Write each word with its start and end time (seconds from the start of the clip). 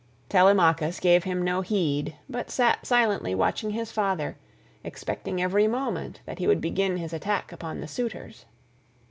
Telemachus 0.29 0.99
gave 0.99 1.25
him 1.25 1.43
no 1.43 1.61
heed, 1.61 2.15
but 2.27 2.49
sat 2.49 2.87
silently 2.87 3.35
watching 3.35 3.69
his 3.69 3.91
father, 3.91 4.35
expecting 4.83 5.39
every 5.39 5.67
moment 5.67 6.21
that 6.25 6.39
he 6.39 6.47
would 6.47 6.59
begin 6.59 6.97
his 6.97 7.13
attack 7.13 7.51
upon 7.51 7.81
the 7.81 7.87
suitors. 7.87 8.45